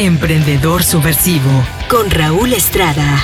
Emprendedor 0.00 0.84
Subversivo 0.84 1.50
con 1.90 2.08
Raúl 2.08 2.52
Estrada. 2.52 3.18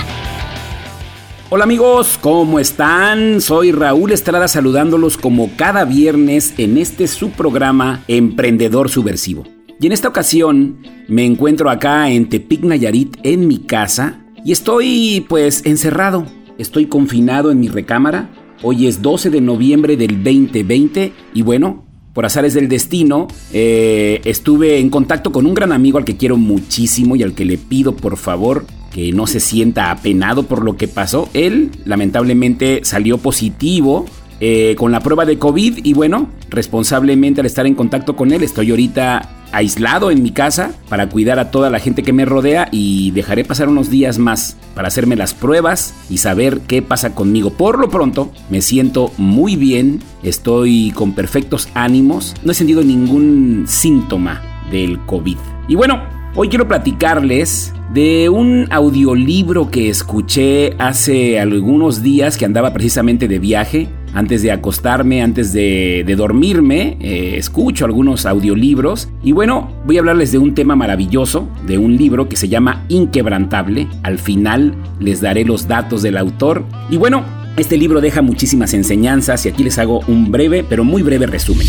Hola 1.49 1.63
amigos, 1.63 2.19
¿cómo 2.21 2.59
están? 2.59 3.41
Soy 3.41 3.71
Raúl 3.71 4.11
Estrada 4.11 4.49
saludándolos 4.49 5.17
como 5.17 5.53
cada 5.57 5.85
viernes 5.85 6.53
en 6.59 6.77
este 6.77 7.07
subprograma 7.07 8.03
Emprendedor 8.09 8.91
Subversivo. 8.91 9.45
Y 9.79 9.87
en 9.87 9.93
esta 9.93 10.09
ocasión 10.09 10.79
me 11.07 11.25
encuentro 11.25 11.71
acá 11.71 12.11
en 12.11 12.29
Tepic 12.29 12.65
Nayarit 12.65 13.19
en 13.23 13.47
mi 13.47 13.59
casa 13.61 14.25
y 14.45 14.51
estoy 14.51 15.25
pues 15.29 15.65
encerrado, 15.65 16.27
estoy 16.59 16.87
confinado 16.87 17.53
en 17.53 17.61
mi 17.61 17.69
recámara. 17.69 18.31
Hoy 18.65 18.89
es 18.89 19.01
12 19.01 19.31
de 19.31 19.41
noviembre 19.41 19.97
del 19.97 20.25
2020 20.25 21.13
y 21.35 21.43
bueno, 21.43 21.85
por 22.15 22.25
azares 22.25 22.55
del 22.55 22.69
destino, 22.69 23.29
eh, 23.53 24.23
estuve 24.25 24.79
en 24.79 24.89
contacto 24.89 25.33
con 25.33 25.45
un 25.47 25.53
gran 25.53 25.73
amigo 25.73 25.99
al 25.99 26.05
que 26.05 26.17
quiero 26.17 26.37
muchísimo 26.37 27.17
y 27.17 27.23
al 27.23 27.35
que 27.35 27.45
le 27.45 27.59
pido 27.59 27.95
por 27.97 28.17
favor 28.17 28.67
que 28.93 29.13
no 29.13 29.27
se 29.27 29.41
sienta 29.41 29.91
apenado 29.91 30.45
por 30.45 30.65
lo 30.65 30.77
que 30.77 30.87
pasó. 30.87 31.29
Él 31.35 31.73
lamentablemente 31.85 32.81
salió 32.85 33.19
positivo 33.19 34.07
eh, 34.41 34.77
con 34.79 34.93
la 34.93 35.01
prueba 35.01 35.25
de 35.25 35.39
COVID 35.39 35.81
y 35.85 35.93
bueno, 35.93 36.29
responsablemente 36.51 37.41
al 37.41 37.47
estar 37.47 37.67
en 37.67 37.75
contacto 37.75 38.15
con 38.15 38.33
él 38.33 38.45
estoy 38.45 38.71
ahorita 38.71 39.44
aislado 39.55 40.11
en 40.11 40.23
mi 40.23 40.31
casa 40.31 40.73
para 40.89 41.09
cuidar 41.09 41.39
a 41.39 41.51
toda 41.51 41.71
la 41.71 41.79
gente 41.79 42.03
que 42.03 42.13
me 42.13 42.25
rodea 42.25 42.69
y 42.73 43.11
dejaré 43.13 43.45
pasar 43.45 43.69
unos 43.69 43.91
días 43.91 44.19
más 44.19 44.57
para 44.75 44.89
hacerme 44.89 45.17
las 45.17 45.35
pruebas 45.35 45.95
y 46.11 46.19
saber 46.19 46.61
qué 46.67 46.83
pasa 46.83 47.15
conmigo. 47.15 47.51
Por 47.51 47.79
lo 47.79 47.89
pronto 47.89 48.33
me 48.51 48.61
siento 48.61 49.13
muy 49.17 49.57
bien, 49.57 50.01
estoy 50.23 50.93
con 50.95 51.13
perfectos 51.13 51.69
ánimos, 51.75 52.35
no 52.45 52.53
he 52.53 52.55
sentido 52.55 52.83
ningún 52.83 53.65
síntoma 53.67 54.43
del 54.71 54.99
COVID. 55.07 55.39
Y 55.69 55.77
bueno, 55.77 56.03
hoy 56.35 56.49
quiero 56.49 56.69
platicarles 56.69 57.73
de 57.93 58.29
un 58.29 58.67
audiolibro 58.71 59.71
que 59.71 59.89
escuché 59.89 60.75
hace 60.79 61.39
algunos 61.39 62.03
días 62.03 62.37
que 62.37 62.45
andaba 62.45 62.73
precisamente 62.73 63.29
de 63.29 63.39
viaje 63.39 63.89
antes 64.15 64.43
de 64.43 64.53
acostarme, 64.53 65.23
antes 65.23 65.53
de, 65.53 66.15
dormirme, 66.17 66.97
eh, 67.01 67.35
escucho 67.37 67.85
algunos 67.85 68.27
audiolibros 68.27 69.09
y 69.23 69.33
bueno, 69.33 69.73
voy 69.85 69.97
a 69.97 70.01
hablarles 70.01 70.31
de 70.33 70.39
un 70.39 70.55
tema 70.55 70.77
maravilloso, 70.77 71.49
de 71.67 71.79
un 71.79 71.97
libro 71.97 72.29
que 72.29 72.37
se 72.37 72.49
llama 72.49 72.85
Inquebrantable. 72.89 73.89
Al 74.03 74.19
final 74.19 74.75
les 75.01 75.21
daré 75.21 75.45
los 75.45 75.67
datos 75.67 76.03
del 76.03 76.17
autor 76.17 76.65
y 76.91 76.97
bueno, 76.97 77.25
este 77.57 77.77
libro 77.77 78.01
deja 78.01 78.23
muchísimas 78.23 78.73
enseñanzas 78.75 79.45
y 79.47 79.49
aquí 79.49 79.65
les 79.65 79.79
hago 79.79 80.01
un 80.07 80.31
breve, 80.31 80.65
pero 80.69 80.85
muy 80.85 81.03
breve 81.03 81.27
resumen. 81.27 81.67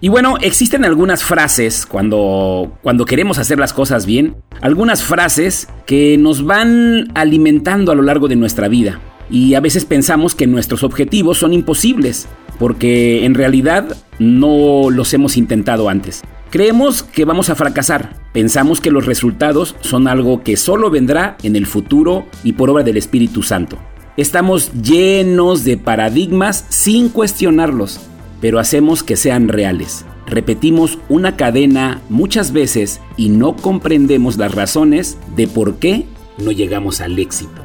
Y 0.00 0.08
bueno, 0.08 0.36
existen 0.40 0.84
algunas 0.84 1.24
frases 1.24 1.84
cuando, 1.84 2.78
cuando 2.82 3.04
queremos 3.04 3.38
hacer 3.38 3.58
las 3.58 3.72
cosas 3.72 4.06
bien, 4.06 4.36
algunas 4.60 5.02
frases 5.02 5.66
que 5.86 6.16
nos 6.16 6.44
van 6.44 7.08
alimentando 7.16 7.90
a 7.90 7.96
lo 7.96 8.02
largo 8.02 8.28
de 8.28 8.36
nuestra 8.36 8.68
vida. 8.68 9.00
Y 9.28 9.54
a 9.54 9.60
veces 9.60 9.84
pensamos 9.84 10.36
que 10.36 10.46
nuestros 10.46 10.84
objetivos 10.84 11.38
son 11.38 11.52
imposibles, 11.52 12.28
porque 12.60 13.24
en 13.24 13.34
realidad 13.34 13.96
no 14.20 14.88
los 14.88 15.12
hemos 15.14 15.36
intentado 15.36 15.88
antes. 15.88 16.22
Creemos 16.50 17.02
que 17.02 17.24
vamos 17.24 17.50
a 17.50 17.56
fracasar, 17.56 18.14
pensamos 18.32 18.80
que 18.80 18.92
los 18.92 19.04
resultados 19.04 19.74
son 19.80 20.06
algo 20.06 20.44
que 20.44 20.56
solo 20.56 20.90
vendrá 20.90 21.36
en 21.42 21.56
el 21.56 21.66
futuro 21.66 22.24
y 22.44 22.52
por 22.52 22.70
obra 22.70 22.84
del 22.84 22.96
Espíritu 22.96 23.42
Santo. 23.42 23.78
Estamos 24.16 24.72
llenos 24.80 25.64
de 25.64 25.76
paradigmas 25.76 26.64
sin 26.68 27.08
cuestionarlos 27.08 28.00
pero 28.40 28.58
hacemos 28.58 29.02
que 29.02 29.16
sean 29.16 29.48
reales. 29.48 30.04
Repetimos 30.26 30.98
una 31.08 31.36
cadena 31.36 32.02
muchas 32.08 32.52
veces 32.52 33.00
y 33.16 33.30
no 33.30 33.56
comprendemos 33.56 34.36
las 34.36 34.54
razones 34.54 35.18
de 35.36 35.48
por 35.48 35.76
qué 35.76 36.06
no 36.36 36.52
llegamos 36.52 37.00
al 37.00 37.18
éxito. 37.18 37.62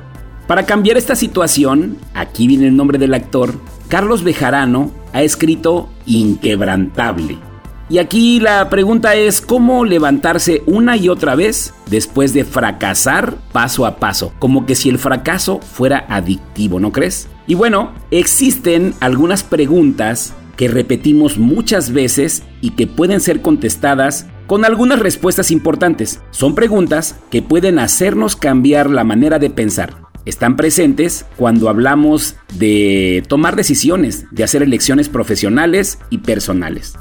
Para 0.47 0.65
cambiar 0.65 0.97
esta 0.97 1.15
situación, 1.15 1.97
aquí 2.13 2.47
viene 2.47 2.67
el 2.67 2.75
nombre 2.75 2.97
del 2.97 3.13
actor, 3.13 3.53
Carlos 3.87 4.23
Bejarano 4.23 4.91
ha 5.13 5.23
escrito 5.23 5.89
Inquebrantable. 6.05 7.37
Y 7.89 7.97
aquí 7.97 8.39
la 8.39 8.69
pregunta 8.69 9.15
es 9.15 9.39
cómo 9.39 9.85
levantarse 9.85 10.63
una 10.65 10.97
y 10.97 11.09
otra 11.09 11.35
vez 11.35 11.73
después 11.89 12.33
de 12.33 12.45
fracasar 12.45 13.37
paso 13.51 13.85
a 13.85 13.97
paso, 13.97 14.33
como 14.39 14.65
que 14.65 14.75
si 14.75 14.89
el 14.89 14.97
fracaso 14.97 15.59
fuera 15.59 16.05
adictivo, 16.09 16.79
¿no 16.79 16.91
crees? 16.91 17.27
Y 17.45 17.55
bueno, 17.55 17.91
existen 18.09 18.95
algunas 18.99 19.43
preguntas 19.43 20.33
que 20.55 20.67
repetimos 20.67 21.37
muchas 21.37 21.91
veces 21.91 22.43
y 22.61 22.71
que 22.71 22.87
pueden 22.87 23.19
ser 23.19 23.41
contestadas 23.41 24.27
con 24.47 24.65
algunas 24.65 24.99
respuestas 24.99 25.51
importantes. 25.51 26.21
Son 26.31 26.55
preguntas 26.55 27.19
que 27.31 27.41
pueden 27.41 27.79
hacernos 27.79 28.35
cambiar 28.35 28.89
la 28.89 29.03
manera 29.03 29.39
de 29.39 29.49
pensar. 29.49 30.03
Están 30.25 30.55
presentes 30.55 31.25
cuando 31.35 31.69
hablamos 31.69 32.35
de 32.53 33.23
tomar 33.27 33.55
decisiones, 33.55 34.25
de 34.31 34.43
hacer 34.43 34.63
elecciones 34.63 35.09
profesionales 35.09 35.99
y 36.09 36.19
personales. 36.19 36.93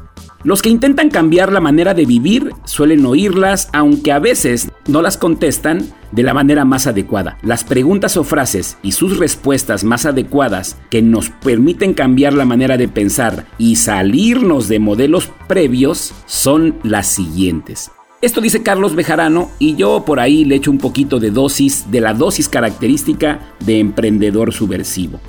Los 0.45 0.61
que 0.61 0.71
intentan 0.71 1.09
cambiar 1.09 1.53
la 1.53 1.61
manera 1.61 1.95
de 1.95 2.05
vivir 2.05 2.51
suelen 2.65 3.07
oírlas, 3.07 3.69
aunque 3.73 4.11
a 4.11 4.19
veces 4.19 4.73
no 4.89 5.01
las 5.01 5.17
contestan 5.17 5.87
de 6.11 6.25
la 6.25 6.35
manera 6.35 6.65
más 6.65 6.89
adecuada. 6.89 7.39
Las 7.43 7.63
preguntas 7.63 8.17
o 8.17 8.25
frases 8.25 8.77
y 8.83 8.93
sus 8.93 9.19
respuestas 9.19 9.85
más 9.85 10.05
adecuadas 10.05 10.79
que 10.91 11.01
nos 11.01 11.31
permiten 11.31 11.95
cambiar 11.95 12.33
la 12.33 12.45
manera 12.45 12.77
de 12.77 12.89
pensar 12.89 13.47
y 13.57 13.77
salirnos 13.77 14.67
de 14.67 14.81
modelos 14.81 15.31
previos 15.47 16.13
son 16.27 16.75
las 16.83 17.07
siguientes. 17.07 17.93
Esto 18.21 18.41
dice 18.41 18.65
Carlos 18.65 18.97
Bejarano 18.97 19.49
y 19.61 19.77
yo 19.77 20.05
por 20.05 20.19
ahí 20.19 20.45
le 20.45 20.57
echo 20.57 20.73
un 20.73 20.79
poquito 20.79 21.21
de 21.21 21.31
dosis 21.31 21.91
de 21.93 22.01
la 22.01 22.15
dosis 22.15 22.49
característica 22.49 23.55
de 23.65 23.79
emprendedor 23.79 24.53
subversivo. 24.53 25.21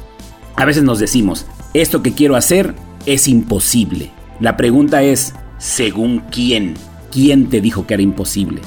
A 0.56 0.66
veces 0.66 0.84
nos 0.84 0.98
decimos, 0.98 1.46
esto 1.76 2.02
que 2.02 2.14
quiero 2.14 2.36
hacer 2.36 2.74
es 3.06 3.28
imposible 3.28 4.12
la 4.40 4.58
pregunta 4.58 5.04
es, 5.04 5.34
¿según 5.58 6.24
quién? 6.32 6.76
¿Quién 7.12 7.50
te 7.50 7.62
dijo 7.62 7.86
que 7.86 7.94
era 7.94 8.04
imposible? 8.04 8.62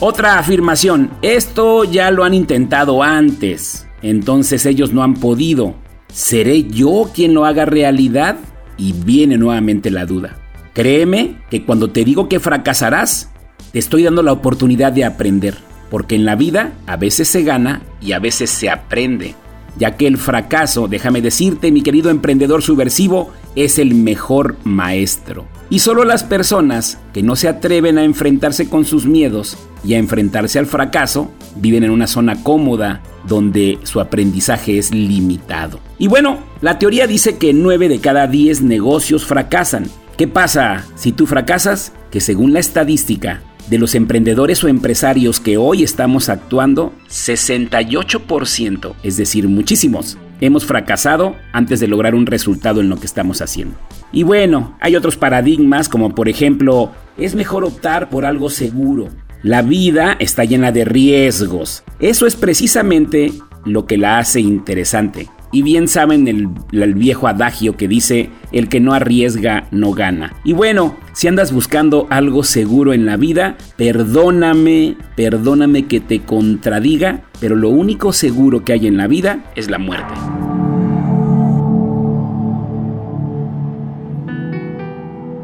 Otra 0.00 0.38
afirmación, 0.38 1.10
esto 1.22 1.84
ya 1.84 2.10
lo 2.10 2.24
han 2.24 2.34
intentado 2.34 3.02
antes, 3.04 3.86
entonces 4.02 4.66
ellos 4.66 4.92
no 4.92 5.04
han 5.04 5.14
podido. 5.14 5.76
¿Seré 6.12 6.64
yo 6.64 7.10
quien 7.14 7.34
lo 7.34 7.44
haga 7.44 7.64
realidad? 7.64 8.36
Y 8.76 8.92
viene 8.92 9.38
nuevamente 9.38 9.90
la 9.90 10.04
duda. 10.04 10.36
Créeme 10.74 11.36
que 11.50 11.64
cuando 11.64 11.90
te 11.90 12.04
digo 12.04 12.28
que 12.28 12.40
fracasarás, 12.40 13.30
te 13.70 13.78
estoy 13.78 14.02
dando 14.02 14.24
la 14.24 14.32
oportunidad 14.32 14.92
de 14.92 15.04
aprender, 15.04 15.54
porque 15.88 16.16
en 16.16 16.24
la 16.24 16.34
vida 16.34 16.72
a 16.86 16.96
veces 16.96 17.28
se 17.28 17.44
gana 17.44 17.82
y 18.00 18.12
a 18.12 18.18
veces 18.18 18.50
se 18.50 18.70
aprende 18.70 19.36
ya 19.78 19.96
que 19.96 20.06
el 20.06 20.18
fracaso, 20.18 20.88
déjame 20.88 21.22
decirte, 21.22 21.72
mi 21.72 21.82
querido 21.82 22.10
emprendedor 22.10 22.62
subversivo, 22.62 23.30
es 23.56 23.78
el 23.78 23.94
mejor 23.94 24.56
maestro. 24.64 25.46
Y 25.70 25.78
solo 25.78 26.04
las 26.04 26.22
personas 26.22 26.98
que 27.14 27.22
no 27.22 27.34
se 27.34 27.48
atreven 27.48 27.96
a 27.96 28.04
enfrentarse 28.04 28.68
con 28.68 28.84
sus 28.84 29.06
miedos 29.06 29.56
y 29.84 29.94
a 29.94 29.98
enfrentarse 29.98 30.58
al 30.58 30.66
fracaso 30.66 31.30
viven 31.56 31.84
en 31.84 31.90
una 31.90 32.06
zona 32.06 32.42
cómoda 32.42 33.02
donde 33.26 33.78
su 33.82 34.00
aprendizaje 34.00 34.78
es 34.78 34.92
limitado. 34.92 35.80
Y 35.98 36.08
bueno, 36.08 36.40
la 36.60 36.78
teoría 36.78 37.06
dice 37.06 37.38
que 37.38 37.54
9 37.54 37.88
de 37.88 38.00
cada 38.00 38.26
10 38.26 38.62
negocios 38.62 39.24
fracasan. 39.24 39.86
¿Qué 40.18 40.28
pasa 40.28 40.84
si 40.94 41.12
tú 41.12 41.26
fracasas? 41.26 41.92
Que 42.10 42.20
según 42.20 42.52
la 42.52 42.60
estadística, 42.60 43.40
de 43.72 43.78
los 43.78 43.94
emprendedores 43.94 44.62
o 44.62 44.68
empresarios 44.68 45.40
que 45.40 45.56
hoy 45.56 45.82
estamos 45.82 46.28
actuando, 46.28 46.92
68%, 47.08 48.92
es 49.02 49.16
decir, 49.16 49.48
muchísimos, 49.48 50.18
hemos 50.42 50.66
fracasado 50.66 51.36
antes 51.54 51.80
de 51.80 51.88
lograr 51.88 52.14
un 52.14 52.26
resultado 52.26 52.82
en 52.82 52.90
lo 52.90 53.00
que 53.00 53.06
estamos 53.06 53.40
haciendo. 53.40 53.74
Y 54.12 54.24
bueno, 54.24 54.76
hay 54.78 54.94
otros 54.94 55.16
paradigmas 55.16 55.88
como 55.88 56.14
por 56.14 56.28
ejemplo, 56.28 56.92
es 57.16 57.34
mejor 57.34 57.64
optar 57.64 58.10
por 58.10 58.26
algo 58.26 58.50
seguro. 58.50 59.08
La 59.42 59.62
vida 59.62 60.16
está 60.18 60.44
llena 60.44 60.70
de 60.70 60.84
riesgos. 60.84 61.82
Eso 61.98 62.26
es 62.26 62.36
precisamente 62.36 63.32
lo 63.64 63.86
que 63.86 63.96
la 63.96 64.18
hace 64.18 64.40
interesante. 64.40 65.30
Y 65.54 65.60
bien 65.60 65.86
saben 65.86 66.26
el, 66.28 66.94
viejo 66.94 67.28
adagio 67.28 67.76
que 67.76 67.86
dice, 67.86 68.30
el 68.52 68.70
que 68.70 68.80
no 68.80 68.94
arriesga 68.94 69.68
no 69.70 69.92
gana. 69.92 70.34
Y 70.44 70.54
bueno, 70.54 70.96
si 71.12 71.28
andas 71.28 71.52
buscando 71.52 72.06
algo 72.08 72.42
seguro 72.42 72.94
en 72.94 73.04
la 73.04 73.18
vida, 73.18 73.58
perdóname, 73.76 74.96
perdóname 75.14 75.86
que 75.86 76.00
te 76.00 76.20
contradiga, 76.20 77.24
pero 77.38 77.54
lo 77.54 77.68
único 77.68 78.14
seguro 78.14 78.64
que 78.64 78.72
hay 78.72 78.86
en 78.86 78.96
la 78.96 79.06
vida 79.08 79.44
es 79.54 79.70
la 79.70 79.78
muerte. 79.78 80.14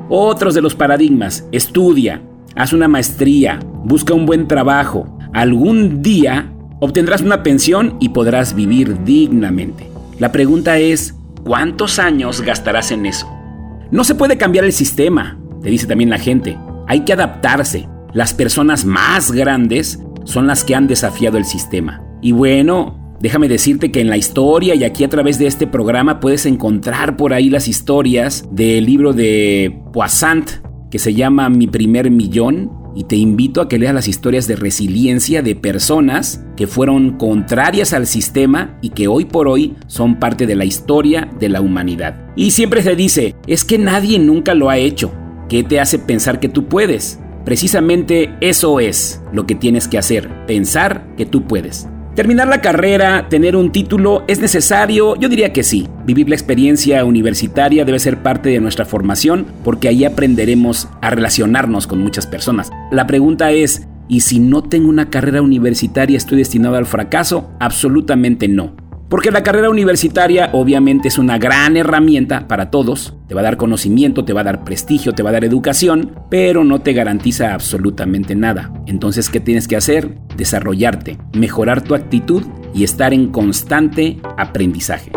Otros 0.08 0.54
de 0.54 0.62
los 0.62 0.74
paradigmas, 0.74 1.46
estudia, 1.52 2.22
haz 2.56 2.72
una 2.72 2.88
maestría, 2.88 3.58
busca 3.84 4.14
un 4.14 4.24
buen 4.24 4.48
trabajo. 4.48 5.18
Algún 5.34 6.00
día 6.00 6.50
obtendrás 6.80 7.20
una 7.20 7.42
pensión 7.42 7.98
y 8.00 8.08
podrás 8.08 8.54
vivir 8.54 9.04
dignamente. 9.04 9.97
La 10.18 10.32
pregunta 10.32 10.78
es, 10.78 11.14
¿cuántos 11.44 12.00
años 12.00 12.40
gastarás 12.40 12.90
en 12.90 13.06
eso? 13.06 13.30
No 13.92 14.02
se 14.02 14.16
puede 14.16 14.36
cambiar 14.36 14.64
el 14.64 14.72
sistema, 14.72 15.38
te 15.62 15.70
dice 15.70 15.86
también 15.86 16.10
la 16.10 16.18
gente. 16.18 16.58
Hay 16.88 17.04
que 17.04 17.12
adaptarse. 17.12 17.88
Las 18.12 18.34
personas 18.34 18.84
más 18.84 19.30
grandes 19.30 20.00
son 20.24 20.48
las 20.48 20.64
que 20.64 20.74
han 20.74 20.88
desafiado 20.88 21.38
el 21.38 21.44
sistema. 21.44 22.02
Y 22.20 22.32
bueno, 22.32 23.16
déjame 23.20 23.46
decirte 23.48 23.92
que 23.92 24.00
en 24.00 24.10
la 24.10 24.16
historia 24.16 24.74
y 24.74 24.82
aquí 24.82 25.04
a 25.04 25.08
través 25.08 25.38
de 25.38 25.46
este 25.46 25.68
programa 25.68 26.18
puedes 26.18 26.46
encontrar 26.46 27.16
por 27.16 27.32
ahí 27.32 27.48
las 27.48 27.68
historias 27.68 28.44
del 28.50 28.86
libro 28.86 29.12
de 29.12 29.80
Poissant 29.92 30.50
que 30.90 30.98
se 30.98 31.14
llama 31.14 31.48
Mi 31.48 31.68
primer 31.68 32.10
millón 32.10 32.72
y 32.94 33.04
te 33.04 33.16
invito 33.16 33.60
a 33.60 33.68
que 33.68 33.78
leas 33.78 33.94
las 33.94 34.08
historias 34.08 34.46
de 34.46 34.56
resiliencia 34.56 35.42
de 35.42 35.54
personas 35.54 36.44
que 36.56 36.66
fueron 36.66 37.16
contrarias 37.18 37.92
al 37.92 38.06
sistema 38.06 38.78
y 38.82 38.90
que 38.90 39.08
hoy 39.08 39.24
por 39.24 39.48
hoy 39.48 39.76
son 39.86 40.18
parte 40.18 40.46
de 40.46 40.56
la 40.56 40.64
historia 40.64 41.30
de 41.38 41.48
la 41.48 41.60
humanidad. 41.60 42.32
Y 42.36 42.50
siempre 42.52 42.82
se 42.82 42.96
dice, 42.96 43.34
es 43.46 43.64
que 43.64 43.78
nadie 43.78 44.18
nunca 44.18 44.54
lo 44.54 44.70
ha 44.70 44.78
hecho. 44.78 45.12
¿Qué 45.48 45.64
te 45.64 45.80
hace 45.80 45.98
pensar 45.98 46.40
que 46.40 46.48
tú 46.48 46.66
puedes? 46.66 47.18
Precisamente 47.44 48.34
eso 48.40 48.80
es 48.80 49.22
lo 49.32 49.46
que 49.46 49.54
tienes 49.54 49.88
que 49.88 49.98
hacer, 49.98 50.28
pensar 50.46 51.14
que 51.16 51.24
tú 51.24 51.46
puedes. 51.46 51.88
Terminar 52.18 52.48
la 52.48 52.60
carrera, 52.60 53.28
tener 53.28 53.54
un 53.54 53.70
título, 53.70 54.24
¿es 54.26 54.40
necesario? 54.40 55.14
Yo 55.14 55.28
diría 55.28 55.52
que 55.52 55.62
sí. 55.62 55.86
Vivir 56.04 56.28
la 56.28 56.34
experiencia 56.34 57.04
universitaria 57.04 57.84
debe 57.84 58.00
ser 58.00 58.24
parte 58.24 58.48
de 58.48 58.58
nuestra 58.58 58.84
formación 58.84 59.46
porque 59.62 59.86
ahí 59.86 60.04
aprenderemos 60.04 60.88
a 61.00 61.10
relacionarnos 61.10 61.86
con 61.86 62.00
muchas 62.00 62.26
personas. 62.26 62.72
La 62.90 63.06
pregunta 63.06 63.52
es, 63.52 63.86
¿y 64.08 64.22
si 64.22 64.40
no 64.40 64.64
tengo 64.64 64.88
una 64.88 65.10
carrera 65.10 65.42
universitaria 65.42 66.16
estoy 66.16 66.38
destinado 66.38 66.74
al 66.74 66.86
fracaso? 66.86 67.52
Absolutamente 67.60 68.48
no. 68.48 68.87
Porque 69.08 69.30
la 69.30 69.42
carrera 69.42 69.70
universitaria 69.70 70.50
obviamente 70.52 71.08
es 71.08 71.16
una 71.16 71.38
gran 71.38 71.78
herramienta 71.78 72.46
para 72.46 72.70
todos, 72.70 73.14
te 73.26 73.34
va 73.34 73.40
a 73.40 73.44
dar 73.44 73.56
conocimiento, 73.56 74.26
te 74.26 74.34
va 74.34 74.42
a 74.42 74.44
dar 74.44 74.64
prestigio, 74.64 75.12
te 75.12 75.22
va 75.22 75.30
a 75.30 75.32
dar 75.32 75.44
educación, 75.46 76.12
pero 76.28 76.62
no 76.62 76.82
te 76.82 76.92
garantiza 76.92 77.54
absolutamente 77.54 78.34
nada. 78.34 78.70
Entonces, 78.86 79.30
¿qué 79.30 79.40
tienes 79.40 79.66
que 79.66 79.76
hacer? 79.76 80.18
Desarrollarte, 80.36 81.16
mejorar 81.32 81.80
tu 81.80 81.94
actitud 81.94 82.42
y 82.74 82.84
estar 82.84 83.14
en 83.14 83.28
constante 83.28 84.18
aprendizaje. 84.36 85.10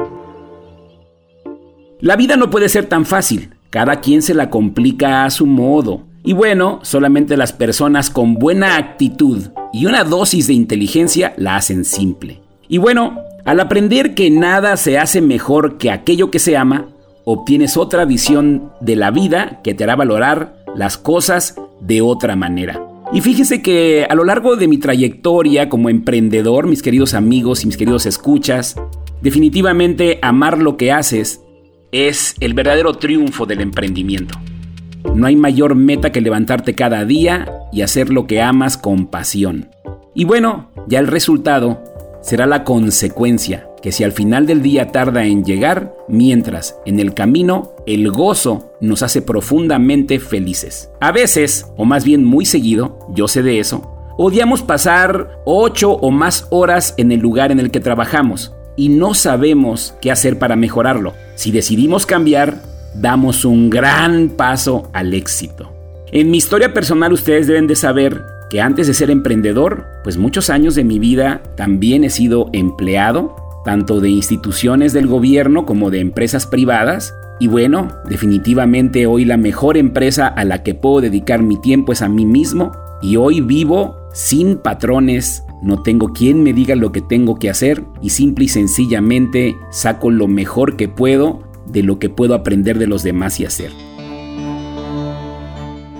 La 2.00 2.16
vida 2.16 2.38
no 2.38 2.50
puede 2.50 2.70
ser 2.70 2.86
tan 2.86 3.06
fácil, 3.06 3.56
cada 3.70 4.00
quien 4.00 4.22
se 4.22 4.34
la 4.34 4.50
complica 4.50 5.26
a 5.26 5.30
su 5.30 5.46
modo. 5.46 6.08
Y 6.24 6.32
bueno, 6.32 6.80
solamente 6.84 7.36
las 7.36 7.52
personas 7.52 8.10
con 8.10 8.36
buena 8.36 8.78
actitud 8.78 9.50
y 9.74 9.86
una 9.86 10.06
dosis 10.06 10.48
de 10.48 10.54
inteligencia 10.54 11.34
la 11.36 11.58
hacen 11.58 11.84
simple. 11.84 12.42
Y 12.70 12.78
bueno, 12.78 13.18
al 13.46 13.60
aprender 13.60 14.14
que 14.14 14.30
nada 14.30 14.78
se 14.78 14.98
hace 14.98 15.22
mejor 15.22 15.78
que 15.78 15.92
aquello 15.92 16.32
que 16.32 16.40
se 16.40 16.58
ama, 16.58 16.90
obtienes 17.24 17.78
otra 17.78 18.06
visión 18.06 18.72
de 18.82 18.96
la 18.96 19.12
vida 19.12 19.62
que 19.64 19.74
te 19.74 19.84
hará 19.84 19.96
valorar 19.96 20.64
las 20.76 20.98
cosas 20.98 21.56
de 21.80 22.02
otra 22.02 22.36
manera. 22.36 22.82
Y 23.14 23.22
fíjese 23.22 23.62
que 23.62 24.06
a 24.10 24.16
lo 24.16 24.24
largo 24.24 24.56
de 24.56 24.68
mi 24.68 24.78
trayectoria 24.78 25.70
como 25.70 25.90
emprendedor, 25.90 26.68
mis 26.68 26.82
queridos 26.82 27.14
amigos 27.14 27.64
y 27.64 27.68
mis 27.68 27.78
queridos 27.78 28.06
escuchas, 28.06 28.76
definitivamente 29.22 30.20
amar 30.22 30.60
lo 30.60 30.78
que 30.78 30.92
haces 30.92 31.42
es 31.92 32.36
el 32.40 32.54
verdadero 32.54 32.94
triunfo 32.94 33.46
del 33.46 33.62
emprendimiento. 33.62 34.40
No 35.14 35.28
hay 35.28 35.36
mayor 35.36 35.76
meta 35.76 36.12
que 36.12 36.22
levantarte 36.22 36.74
cada 36.74 37.04
día 37.04 37.52
y 37.74 37.82
hacer 37.82 38.12
lo 38.12 38.28
que 38.28 38.42
amas 38.42 38.78
con 38.78 39.08
pasión. 39.08 39.70
Y 40.14 40.24
bueno, 40.24 40.70
ya 40.88 41.00
el 41.00 41.08
resultado 41.08 41.84
será 42.22 42.46
la 42.46 42.64
consecuencia 42.64 43.68
que 43.82 43.92
si 43.92 44.04
al 44.04 44.12
final 44.12 44.46
del 44.46 44.62
día 44.62 44.92
tarda 44.92 45.26
en 45.26 45.44
llegar, 45.44 45.96
mientras 46.08 46.78
en 46.86 47.00
el 47.00 47.14
camino 47.14 47.74
el 47.86 48.12
gozo 48.12 48.74
nos 48.80 49.02
hace 49.02 49.22
profundamente 49.22 50.20
felices. 50.20 50.92
A 51.00 51.12
veces, 51.12 51.66
o 51.78 51.86
más 51.86 52.06
bien 52.06 52.24
muy 52.24 52.46
seguido, 52.46 53.00
yo 53.10 53.28
sé 53.28 53.42
de 53.42 53.60
eso, 53.60 54.14
odiamos 54.18 54.62
pasar 54.62 55.42
ocho 55.46 55.94
o 55.94 56.12
más 56.12 56.48
horas 56.52 56.94
en 56.98 57.12
el 57.12 57.20
lugar 57.20 57.52
en 57.52 57.60
el 57.60 57.72
que 57.72 57.80
trabajamos 57.80 58.54
y 58.76 58.90
no 58.90 59.14
sabemos 59.14 59.96
qué 60.02 60.12
hacer 60.12 60.38
para 60.40 60.56
mejorarlo. 60.56 61.14
Si 61.36 61.52
decidimos 61.52 62.06
cambiar, 62.06 62.62
damos 62.94 63.46
un 63.46 63.70
gran 63.70 64.30
paso 64.30 64.90
al 64.94 65.14
éxito. 65.14 65.72
En 66.12 66.30
mi 66.30 66.38
historia 66.38 66.74
personal 66.74 67.14
ustedes 67.14 67.48
deben 67.48 67.68
de 67.68 67.76
saber 67.76 68.22
que 68.52 68.60
antes 68.60 68.86
de 68.86 68.94
ser 68.94 69.10
emprendedor, 69.10 69.86
pues 70.04 70.18
muchos 70.18 70.50
años 70.50 70.76
de 70.76 70.84
mi 70.84 71.00
vida 71.00 71.42
también 71.56 72.04
he 72.04 72.10
sido 72.10 72.50
empleado, 72.52 73.34
tanto 73.64 74.02
de 74.02 74.10
instituciones 74.10 74.92
del 74.92 75.08
gobierno 75.08 75.66
como 75.66 75.90
de 75.90 76.02
empresas 76.02 76.48
privadas. 76.48 77.16
Y 77.40 77.48
bueno, 77.48 77.88
definitivamente 78.10 79.08
hoy 79.08 79.24
la 79.24 79.38
mejor 79.38 79.78
empresa 79.78 80.28
a 80.28 80.44
la 80.44 80.64
que 80.64 80.76
puedo 80.76 81.00
dedicar 81.00 81.42
mi 81.42 81.62
tiempo 81.62 81.94
es 81.94 82.02
a 82.02 82.10
mí 82.10 82.26
mismo. 82.26 82.74
Y 83.02 83.16
hoy 83.16 83.40
vivo 83.40 83.96
sin 84.12 84.58
patrones, 84.58 85.46
no 85.64 85.82
tengo 85.82 86.12
quien 86.12 86.44
me 86.44 86.52
diga 86.52 86.76
lo 86.76 86.92
que 86.92 87.02
tengo 87.02 87.40
que 87.40 87.50
hacer 87.50 87.86
y 88.02 88.10
simple 88.10 88.46
y 88.46 88.50
sencillamente 88.50 89.56
saco 89.72 90.12
lo 90.12 90.28
mejor 90.28 90.76
que 90.76 90.90
puedo 90.90 91.42
de 91.68 91.84
lo 91.84 92.00
que 92.00 92.10
puedo 92.10 92.36
aprender 92.36 92.78
de 92.80 92.88
los 92.88 93.02
demás 93.02 93.40
y 93.40 93.46
hacer. 93.46 93.72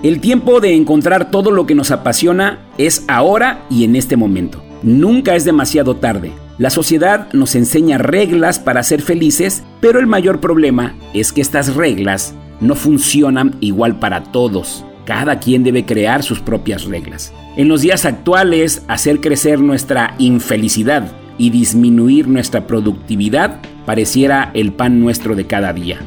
El 0.02 0.18
tiempo 0.18 0.58
de 0.58 0.74
encontrar 0.74 1.30
todo 1.30 1.52
lo 1.52 1.64
que 1.64 1.76
nos 1.76 1.92
apasiona 1.92 2.58
es 2.76 3.04
ahora 3.06 3.64
y 3.70 3.84
en 3.84 3.94
este 3.94 4.16
momento. 4.16 4.60
Nunca 4.82 5.36
es 5.36 5.44
demasiado 5.44 5.94
tarde. 5.94 6.32
La 6.58 6.70
sociedad 6.70 7.32
nos 7.32 7.54
enseña 7.54 7.98
reglas 7.98 8.58
para 8.58 8.82
ser 8.82 9.00
felices, 9.00 9.62
pero 9.80 10.00
el 10.00 10.08
mayor 10.08 10.40
problema 10.40 10.96
es 11.14 11.32
que 11.32 11.40
estas 11.40 11.76
reglas 11.76 12.34
no 12.60 12.74
funcionan 12.74 13.54
igual 13.60 14.00
para 14.00 14.24
todos. 14.24 14.84
Cada 15.04 15.38
quien 15.38 15.62
debe 15.62 15.86
crear 15.86 16.24
sus 16.24 16.40
propias 16.40 16.84
reglas. 16.84 17.32
En 17.56 17.68
los 17.68 17.82
días 17.82 18.04
actuales, 18.04 18.82
hacer 18.88 19.20
crecer 19.20 19.60
nuestra 19.60 20.16
infelicidad 20.18 21.12
y 21.38 21.50
disminuir 21.50 22.26
nuestra 22.26 22.66
productividad 22.66 23.60
pareciera 23.86 24.50
el 24.54 24.72
pan 24.72 25.00
nuestro 25.00 25.36
de 25.36 25.46
cada 25.46 25.72
día. 25.72 26.00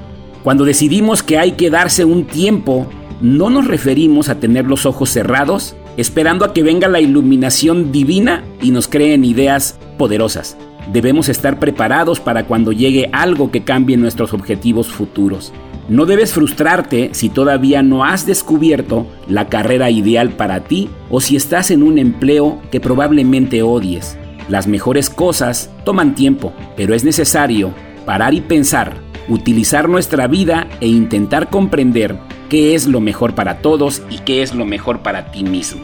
Cuando 0.43 0.65
decidimos 0.65 1.23
que 1.23 1.37
hay 1.37 1.53
que 1.53 1.69
darse 1.69 2.03
un 2.03 2.25
tiempo 2.25 2.89
no 3.25 3.49
nos 3.49 3.67
referimos 3.67 4.29
a 4.29 4.39
tener 4.39 4.65
los 4.65 4.85
ojos 4.85 5.09
cerrados 5.09 5.75
esperando 5.97 6.45
a 6.45 6.53
que 6.53 6.61
venga 6.61 6.87
la 6.87 7.01
iluminación 7.01 7.91
divina 7.91 8.43
y 8.61 8.69
nos 8.69 8.87
creen 8.87 9.25
ideas 9.25 9.79
poderosas. 9.97 10.57
Debemos 10.93 11.27
estar 11.27 11.57
preparados 11.57 12.19
para 12.19 12.45
cuando 12.45 12.71
llegue 12.71 13.09
algo 13.13 13.49
que 13.49 13.63
cambie 13.63 13.97
nuestros 13.97 14.31
objetivos 14.33 14.89
futuros. 14.89 15.51
No 15.89 16.05
debes 16.05 16.33
frustrarte 16.33 17.09
si 17.13 17.29
todavía 17.29 17.81
no 17.81 18.03
has 18.03 18.27
descubierto 18.27 19.07
la 19.27 19.49
carrera 19.49 19.89
ideal 19.89 20.29
para 20.29 20.59
ti 20.59 20.89
o 21.09 21.19
si 21.19 21.35
estás 21.35 21.71
en 21.71 21.81
un 21.81 21.97
empleo 21.97 22.61
que 22.71 22.79
probablemente 22.79 23.63
odies. 23.63 24.19
Las 24.49 24.67
mejores 24.67 25.09
cosas 25.09 25.71
toman 25.83 26.13
tiempo, 26.13 26.53
pero 26.77 26.93
es 26.93 27.03
necesario 27.03 27.73
parar 28.05 28.35
y 28.35 28.41
pensar, 28.41 28.97
utilizar 29.27 29.89
nuestra 29.89 30.27
vida 30.27 30.67
e 30.79 30.87
intentar 30.87 31.49
comprender 31.49 32.19
qué 32.49 32.75
es 32.75 32.87
lo 32.87 32.99
mejor 32.99 33.35
para 33.35 33.59
todos 33.59 34.01
y 34.09 34.19
qué 34.19 34.41
es 34.41 34.53
lo 34.53 34.65
mejor 34.65 34.99
para 34.99 35.31
ti 35.31 35.43
mismo. 35.43 35.83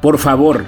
Por 0.00 0.18
favor, 0.18 0.64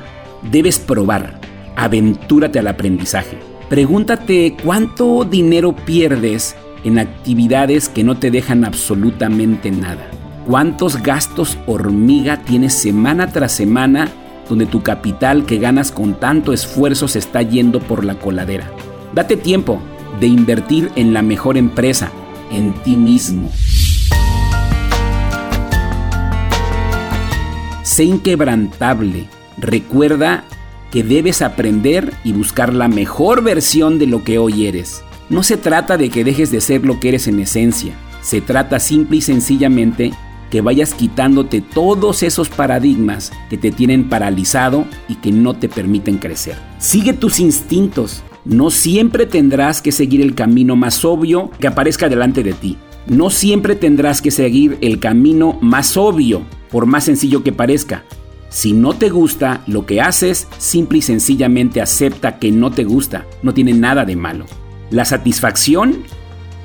debes 0.50 0.78
probar. 0.78 1.40
Aventúrate 1.76 2.58
al 2.58 2.68
aprendizaje. 2.68 3.38
Pregúntate 3.68 4.56
cuánto 4.62 5.24
dinero 5.24 5.74
pierdes 5.74 6.56
en 6.84 6.98
actividades 6.98 7.88
que 7.88 8.04
no 8.04 8.16
te 8.16 8.30
dejan 8.30 8.64
absolutamente 8.64 9.70
nada. 9.70 10.08
¿Cuántos 10.46 11.02
gastos 11.02 11.58
hormiga 11.66 12.42
tienes 12.42 12.72
semana 12.72 13.26
tras 13.26 13.50
semana 13.50 14.08
donde 14.48 14.66
tu 14.66 14.82
capital 14.82 15.44
que 15.44 15.58
ganas 15.58 15.90
con 15.90 16.14
tanto 16.14 16.52
esfuerzo 16.52 17.08
se 17.08 17.18
está 17.18 17.42
yendo 17.42 17.80
por 17.80 18.04
la 18.04 18.14
coladera? 18.14 18.70
Date 19.12 19.36
tiempo 19.36 19.82
de 20.20 20.28
invertir 20.28 20.90
en 20.94 21.12
la 21.12 21.22
mejor 21.22 21.56
empresa, 21.56 22.12
en 22.52 22.72
ti 22.84 22.94
mismo. 22.94 23.50
Sé 27.96 28.04
inquebrantable. 28.04 29.26
Recuerda 29.56 30.44
que 30.90 31.02
debes 31.02 31.40
aprender 31.40 32.12
y 32.24 32.32
buscar 32.32 32.74
la 32.74 32.88
mejor 32.88 33.42
versión 33.42 33.98
de 33.98 34.06
lo 34.06 34.22
que 34.22 34.36
hoy 34.36 34.66
eres. 34.66 35.02
No 35.30 35.42
se 35.42 35.56
trata 35.56 35.96
de 35.96 36.10
que 36.10 36.22
dejes 36.22 36.50
de 36.50 36.60
ser 36.60 36.84
lo 36.84 37.00
que 37.00 37.08
eres 37.08 37.26
en 37.26 37.40
esencia. 37.40 37.94
Se 38.20 38.42
trata 38.42 38.80
simple 38.80 39.16
y 39.16 39.20
sencillamente 39.22 40.12
que 40.50 40.60
vayas 40.60 40.92
quitándote 40.92 41.62
todos 41.62 42.22
esos 42.22 42.50
paradigmas 42.50 43.32
que 43.48 43.56
te 43.56 43.70
tienen 43.70 44.10
paralizado 44.10 44.84
y 45.08 45.14
que 45.14 45.32
no 45.32 45.54
te 45.54 45.70
permiten 45.70 46.18
crecer. 46.18 46.56
Sigue 46.78 47.14
tus 47.14 47.40
instintos. 47.40 48.22
No 48.44 48.68
siempre 48.68 49.24
tendrás 49.24 49.80
que 49.80 49.90
seguir 49.90 50.20
el 50.20 50.34
camino 50.34 50.76
más 50.76 51.02
obvio 51.02 51.50
que 51.58 51.66
aparezca 51.66 52.10
delante 52.10 52.42
de 52.42 52.52
ti. 52.52 52.76
No 53.06 53.30
siempre 53.30 53.76
tendrás 53.76 54.20
que 54.20 54.30
seguir 54.30 54.78
el 54.80 54.98
camino 54.98 55.58
más 55.60 55.96
obvio 55.96 56.42
por 56.70 56.86
más 56.86 57.04
sencillo 57.04 57.44
que 57.44 57.52
parezca. 57.52 58.04
Si 58.48 58.72
no 58.72 58.94
te 58.94 59.10
gusta 59.10 59.62
lo 59.66 59.86
que 59.86 60.00
haces, 60.00 60.48
simple 60.58 60.98
y 60.98 61.02
sencillamente 61.02 61.80
acepta 61.80 62.38
que 62.38 62.50
no 62.50 62.70
te 62.70 62.84
gusta, 62.84 63.26
no 63.42 63.54
tiene 63.54 63.72
nada 63.74 64.04
de 64.04 64.16
malo. 64.16 64.46
La 64.90 65.04
satisfacción 65.04 66.04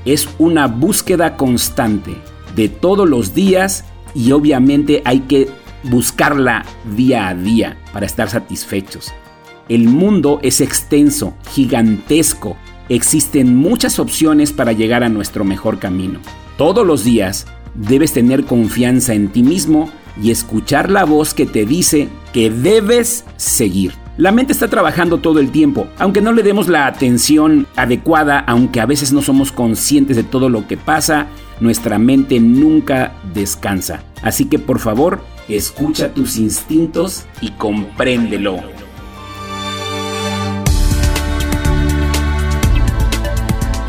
es 0.05 0.29
una 0.39 0.67
búsqueda 0.67 1.37
constante. 1.37 2.15
de 2.55 2.67
todos 2.67 3.07
los 3.07 3.33
días 3.33 3.85
y 4.13 4.33
obviamente 4.33 5.01
hay 5.05 5.21
que 5.21 5.47
buscarla 5.83 6.65
día 6.97 7.29
a 7.29 7.33
día 7.33 7.77
para 7.93 8.05
estar 8.05 8.29
satisfechos. 8.29 9.13
El 9.69 9.87
mundo 9.87 10.39
es 10.43 10.59
extenso, 10.59 11.33
gigantesco. 11.51 12.57
Existen 12.91 13.55
muchas 13.55 13.99
opciones 13.99 14.51
para 14.51 14.73
llegar 14.73 15.01
a 15.01 15.07
nuestro 15.07 15.45
mejor 15.45 15.79
camino. 15.79 16.19
Todos 16.57 16.85
los 16.85 17.05
días 17.05 17.47
debes 17.73 18.11
tener 18.11 18.43
confianza 18.43 19.13
en 19.13 19.29
ti 19.29 19.43
mismo 19.43 19.89
y 20.21 20.29
escuchar 20.29 20.91
la 20.91 21.05
voz 21.05 21.33
que 21.33 21.45
te 21.45 21.65
dice 21.65 22.09
que 22.33 22.49
debes 22.49 23.23
seguir. 23.37 23.93
La 24.17 24.33
mente 24.33 24.51
está 24.51 24.67
trabajando 24.67 25.19
todo 25.19 25.39
el 25.39 25.51
tiempo, 25.51 25.87
aunque 25.99 26.19
no 26.19 26.33
le 26.33 26.43
demos 26.43 26.67
la 26.67 26.85
atención 26.85 27.65
adecuada, 27.77 28.39
aunque 28.39 28.81
a 28.81 28.85
veces 28.85 29.13
no 29.13 29.21
somos 29.21 29.53
conscientes 29.53 30.17
de 30.17 30.23
todo 30.23 30.49
lo 30.49 30.67
que 30.67 30.75
pasa, 30.75 31.27
nuestra 31.61 31.97
mente 31.97 32.41
nunca 32.41 33.13
descansa. 33.33 34.03
Así 34.21 34.43
que 34.43 34.59
por 34.59 34.79
favor, 34.79 35.21
escucha 35.47 36.13
tus 36.13 36.35
instintos 36.35 37.23
y 37.39 37.51
compréndelo. 37.51 38.80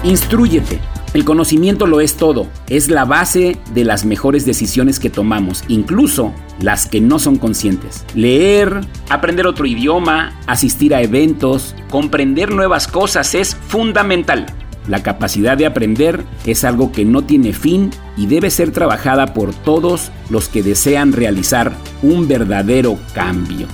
Instrúyete. 0.05 0.81
El 1.15 1.25
conocimiento 1.25 1.87
lo 1.87 2.01
es 2.01 2.17
todo, 2.17 2.49
es 2.69 2.89
la 2.89 3.05
base 3.05 3.59
de 3.73 3.85
las 3.85 4.05
mejores 4.05 4.45
decisiones 4.45 4.99
que 4.99 5.11
tomamos, 5.11 5.63
incluso 5.69 6.33
las 6.59 6.87
que 6.87 7.01
no 7.01 7.21
son 7.21 7.37
conscientes. 7.37 8.05
Leer, 8.15 8.81
aprender 9.11 9.47
otro 9.47 9.67
idioma, 9.67 10.41
asistir 10.49 10.93
a 10.93 11.03
eventos, 11.03 11.77
comprender 11.89 12.51
nuevas 12.51 12.89
cosas 12.89 13.35
es 13.37 13.55
fundamental. 13.55 14.47
La 14.89 15.05
capacidad 15.05 15.57
de 15.57 15.67
aprender 15.67 16.25
es 16.47 16.65
algo 16.65 16.91
que 16.91 17.05
no 17.05 17.23
tiene 17.23 17.53
fin 17.53 17.91
y 18.17 18.27
debe 18.27 18.51
ser 18.51 18.73
trabajada 18.73 19.35
por 19.35 19.55
todos 19.55 20.11
los 20.31 20.49
que 20.49 20.65
desean 20.65 21.13
realizar 21.13 21.73
un 22.03 22.27
verdadero 22.27 22.99
cambio. 23.15 23.69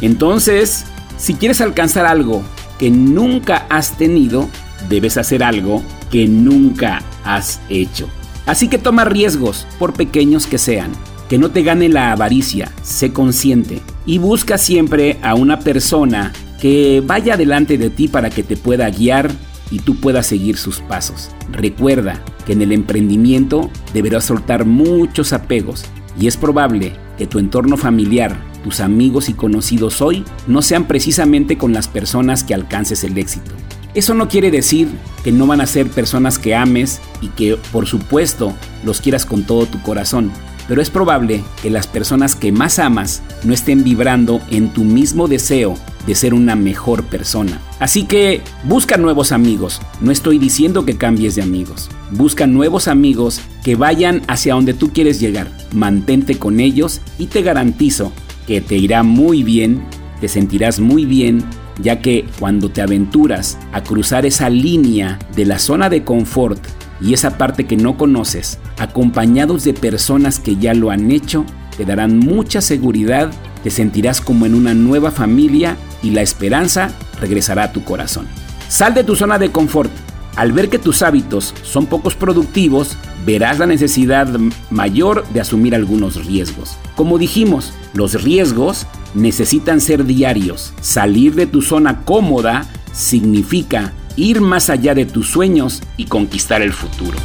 Entonces, 0.00 0.84
si 1.16 1.34
quieres 1.34 1.60
alcanzar 1.60 2.06
algo 2.06 2.42
que 2.78 2.90
nunca 2.90 3.66
has 3.68 3.96
tenido, 3.96 4.48
debes 4.88 5.16
hacer 5.16 5.42
algo 5.42 5.82
que 6.10 6.26
nunca 6.26 7.02
has 7.24 7.60
hecho. 7.68 8.08
Así 8.46 8.68
que 8.68 8.78
toma 8.78 9.04
riesgos, 9.04 9.66
por 9.78 9.92
pequeños 9.92 10.46
que 10.46 10.58
sean. 10.58 10.90
Que 11.28 11.38
no 11.38 11.50
te 11.50 11.62
gane 11.62 11.88
la 11.88 12.12
avaricia, 12.12 12.70
sé 12.82 13.12
consciente 13.12 13.80
y 14.04 14.18
busca 14.18 14.58
siempre 14.58 15.18
a 15.22 15.34
una 15.34 15.60
persona 15.60 16.32
que 16.60 17.02
vaya 17.04 17.36
delante 17.36 17.78
de 17.78 17.90
ti 17.90 18.08
para 18.08 18.30
que 18.30 18.42
te 18.42 18.56
pueda 18.56 18.90
guiar 18.90 19.30
y 19.70 19.78
tú 19.78 19.96
puedas 19.96 20.26
seguir 20.26 20.56
sus 20.56 20.80
pasos. 20.80 21.30
Recuerda 21.50 22.22
que 22.44 22.52
en 22.52 22.62
el 22.62 22.72
emprendimiento 22.72 23.70
deberás 23.94 24.24
soltar 24.24 24.66
muchos 24.66 25.32
apegos 25.32 25.84
y 26.20 26.26
es 26.26 26.36
probable 26.36 26.92
que 27.16 27.26
tu 27.26 27.38
entorno 27.38 27.76
familiar, 27.76 28.36
tus 28.62 28.80
amigos 28.80 29.28
y 29.28 29.34
conocidos 29.34 30.02
hoy 30.02 30.24
no 30.46 30.60
sean 30.60 30.86
precisamente 30.86 31.56
con 31.56 31.72
las 31.72 31.88
personas 31.88 32.44
que 32.44 32.54
alcances 32.54 33.04
el 33.04 33.16
éxito. 33.16 33.52
Eso 33.94 34.14
no 34.14 34.28
quiere 34.28 34.50
decir 34.50 34.88
que 35.22 35.32
no 35.32 35.46
van 35.46 35.60
a 35.60 35.66
ser 35.66 35.88
personas 35.88 36.38
que 36.38 36.54
ames 36.54 37.00
y 37.20 37.28
que 37.28 37.58
por 37.72 37.86
supuesto 37.86 38.54
los 38.84 39.00
quieras 39.00 39.26
con 39.26 39.44
todo 39.44 39.66
tu 39.66 39.82
corazón, 39.82 40.32
pero 40.66 40.80
es 40.80 40.88
probable 40.88 41.44
que 41.60 41.68
las 41.68 41.86
personas 41.86 42.34
que 42.34 42.52
más 42.52 42.78
amas 42.78 43.22
no 43.44 43.52
estén 43.52 43.84
vibrando 43.84 44.40
en 44.50 44.72
tu 44.72 44.84
mismo 44.84 45.28
deseo 45.28 45.74
de 46.06 46.14
ser 46.14 46.32
una 46.32 46.56
mejor 46.56 47.04
persona. 47.04 47.60
Así 47.80 48.04
que 48.04 48.40
busca 48.64 48.96
nuevos 48.96 49.30
amigos, 49.30 49.82
no 50.00 50.10
estoy 50.10 50.38
diciendo 50.38 50.86
que 50.86 50.96
cambies 50.96 51.34
de 51.34 51.42
amigos, 51.42 51.90
busca 52.10 52.46
nuevos 52.46 52.88
amigos 52.88 53.42
que 53.62 53.76
vayan 53.76 54.22
hacia 54.26 54.54
donde 54.54 54.72
tú 54.72 54.92
quieres 54.92 55.20
llegar, 55.20 55.48
mantente 55.74 56.38
con 56.38 56.60
ellos 56.60 57.02
y 57.18 57.26
te 57.26 57.42
garantizo 57.42 58.10
que 58.46 58.62
te 58.62 58.76
irá 58.76 59.02
muy 59.02 59.42
bien, 59.42 59.84
te 60.20 60.28
sentirás 60.28 60.80
muy 60.80 61.04
bien 61.04 61.44
ya 61.80 62.00
que 62.00 62.26
cuando 62.38 62.70
te 62.70 62.82
aventuras 62.82 63.58
a 63.72 63.82
cruzar 63.82 64.26
esa 64.26 64.50
línea 64.50 65.18
de 65.34 65.46
la 65.46 65.58
zona 65.58 65.88
de 65.88 66.04
confort 66.04 66.62
y 67.00 67.14
esa 67.14 67.38
parte 67.38 67.66
que 67.66 67.76
no 67.76 67.96
conoces, 67.96 68.58
acompañados 68.78 69.64
de 69.64 69.74
personas 69.74 70.38
que 70.38 70.56
ya 70.56 70.74
lo 70.74 70.90
han 70.90 71.10
hecho, 71.10 71.44
te 71.76 71.84
darán 71.84 72.18
mucha 72.18 72.60
seguridad, 72.60 73.30
te 73.62 73.70
sentirás 73.70 74.20
como 74.20 74.46
en 74.46 74.54
una 74.54 74.74
nueva 74.74 75.10
familia 75.10 75.76
y 76.02 76.10
la 76.10 76.22
esperanza 76.22 76.90
regresará 77.20 77.64
a 77.64 77.72
tu 77.72 77.84
corazón. 77.84 78.26
Sal 78.68 78.94
de 78.94 79.04
tu 79.04 79.16
zona 79.16 79.38
de 79.38 79.50
confort. 79.50 79.90
Al 80.34 80.52
ver 80.52 80.70
que 80.70 80.78
tus 80.78 81.02
hábitos 81.02 81.54
son 81.62 81.84
pocos 81.86 82.14
productivos, 82.14 82.96
verás 83.26 83.58
la 83.58 83.66
necesidad 83.66 84.28
mayor 84.70 85.28
de 85.28 85.40
asumir 85.40 85.74
algunos 85.74 86.24
riesgos. 86.24 86.78
Como 86.96 87.18
dijimos, 87.18 87.74
los 87.92 88.22
riesgos 88.22 88.86
necesitan 89.14 89.80
ser 89.80 90.04
diarios. 90.04 90.72
Salir 90.80 91.34
de 91.34 91.46
tu 91.46 91.62
zona 91.62 92.04
cómoda 92.04 92.66
significa 92.92 93.92
ir 94.16 94.40
más 94.40 94.70
allá 94.70 94.94
de 94.94 95.06
tus 95.06 95.28
sueños 95.28 95.82
y 95.96 96.06
conquistar 96.06 96.62
el 96.62 96.72
futuro. 96.72 97.16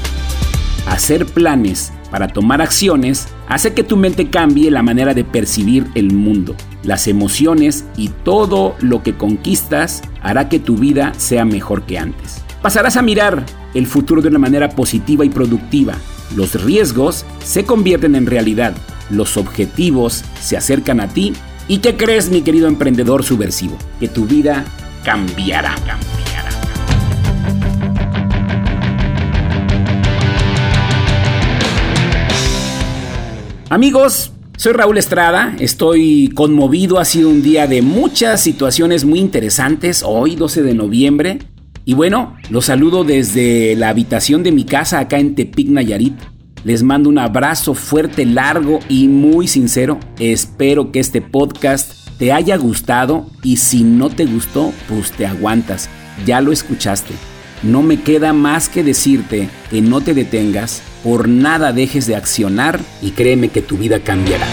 Hacer 0.88 1.26
planes 1.26 1.92
para 2.12 2.30
tomar 2.30 2.62
acciones 2.62 3.28
hace 3.50 3.74
que 3.74 3.84
tu 3.84 3.98
mente 3.98 4.30
cambie 4.30 4.72
la 4.72 4.84
manera 4.84 5.14
de 5.14 5.26
percibir 5.26 5.88
el 5.96 6.14
mundo. 6.14 6.56
Las 6.84 7.08
emociones 7.08 7.86
y 7.98 8.10
todo 8.10 8.76
lo 8.80 9.04
que 9.04 9.16
conquistas 9.18 10.02
hará 10.22 10.48
que 10.48 10.60
tu 10.60 10.78
vida 10.78 11.14
sea 11.18 11.44
mejor 11.44 11.84
que 11.84 11.98
antes. 12.00 12.42
Pasarás 12.62 12.96
a 12.96 13.02
mirar 13.02 13.46
el 13.74 13.86
futuro 13.86 14.22
de 14.22 14.30
una 14.30 14.40
manera 14.40 14.70
positiva 14.70 15.26
y 15.26 15.30
productiva. 15.30 15.96
Los 16.36 16.62
riesgos 16.64 17.26
se 17.44 17.66
convierten 17.66 18.16
en 18.16 18.26
realidad. 18.26 18.74
Los 19.10 19.38
objetivos 19.38 20.24
se 20.42 20.58
acercan 20.58 21.00
a 21.00 21.08
ti 21.08 21.34
¿Y 21.70 21.80
qué 21.80 21.98
crees, 21.98 22.30
mi 22.30 22.44
querido 22.44 22.70
emprendedor 22.70 23.24
subversivo? 23.24 23.78
Que 24.00 24.08
tu 24.08 24.26
vida 24.26 24.64
cambiará. 25.04 25.76
Amigos, 33.70 34.32
soy 34.56 34.72
Raúl 34.72 34.98
Estrada, 34.98 35.58
estoy 35.60 36.30
conmovido, 36.34 37.00
ha 37.00 37.06
sido 37.06 37.28
un 37.28 37.42
día 37.42 37.68
de 37.68 37.82
muchas 37.82 38.42
situaciones 38.42 39.04
muy 39.04 39.20
interesantes, 39.20 40.04
hoy 40.06 40.38
12 40.38 40.64
de 40.64 40.74
noviembre. 40.74 41.40
Y 41.84 41.96
bueno, 41.96 42.38
los 42.50 42.66
saludo 42.66 43.04
desde 43.04 43.76
la 43.76 43.90
habitación 43.90 44.42
de 44.42 44.54
mi 44.54 44.64
casa 44.64 45.00
acá 45.00 45.20
en 45.20 45.36
Tepic, 45.36 45.68
Nayarit. 45.68 46.16
Les 46.68 46.84
mando 46.84 47.08
un 47.08 47.18
abrazo 47.18 47.74
fuerte, 47.74 48.26
largo 48.26 48.80
y 48.90 49.08
muy 49.08 49.48
sincero. 49.48 50.02
Espero 50.20 50.92
que 50.92 51.00
este 51.00 51.22
podcast 51.22 51.94
te 52.18 52.34
haya 52.34 52.58
gustado 52.58 53.26
y 53.42 53.56
si 53.56 53.86
no 53.86 54.10
te 54.10 54.26
gustó, 54.26 54.74
pues 54.90 55.14
te 55.14 55.26
aguantas. 55.26 55.90
Ya 56.26 56.42
lo 56.42 56.52
escuchaste. 56.52 57.14
No 57.64 57.84
me 57.84 58.02
queda 58.02 58.34
más 58.34 58.68
que 58.68 58.84
decirte 58.84 59.48
que 59.70 59.82
no 59.82 60.02
te 60.02 60.14
detengas, 60.14 60.82
por 61.06 61.30
nada 61.30 61.72
dejes 61.72 62.06
de 62.06 62.18
accionar 62.18 62.82
y 63.02 63.12
créeme 63.12 63.48
que 63.48 63.62
tu 63.62 63.78
vida 63.78 64.02
cambiará. 64.02 64.46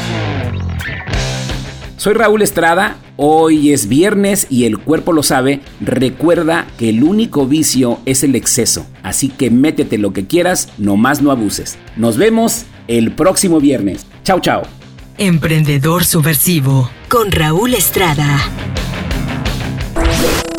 Soy 2.05 2.13
Raúl 2.13 2.43
Estrada, 2.43 2.99
hoy 3.17 3.73
es 3.73 3.89
viernes 3.89 4.47
y 4.51 4.67
el 4.67 4.77
cuerpo 4.77 5.15
lo 5.15 5.23
sabe. 5.23 5.63
Recuerda 5.81 6.67
que 6.77 6.91
el 6.91 7.03
único 7.03 7.47
vicio 7.47 7.99
es 8.05 8.23
el 8.23 8.35
exceso, 8.35 8.87
así 9.03 9.31
que 9.31 9.51
métete 9.51 9.97
lo 9.97 10.13
que 10.13 10.27
quieras, 10.27 10.69
nomás 10.77 11.23
no 11.23 11.31
abuses. 11.31 11.79
Nos 11.97 12.19
vemos 12.19 12.67
el 12.89 13.13
próximo 13.13 13.59
viernes. 13.59 14.05
Chao, 14.23 14.39
chao. 14.41 14.65
Emprendedor 15.17 16.05
Subversivo 16.05 16.91
con 17.09 17.33
Raúl 17.33 17.73
Estrada. 17.73 18.39